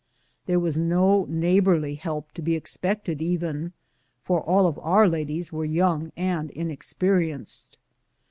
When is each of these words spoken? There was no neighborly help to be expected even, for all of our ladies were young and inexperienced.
There 0.47 0.57
was 0.59 0.79
no 0.79 1.27
neighborly 1.29 1.93
help 1.93 2.31
to 2.31 2.41
be 2.41 2.55
expected 2.55 3.21
even, 3.21 3.71
for 4.23 4.41
all 4.41 4.65
of 4.65 4.79
our 4.79 5.07
ladies 5.07 5.53
were 5.53 5.63
young 5.63 6.11
and 6.17 6.49
inexperienced. 6.49 7.77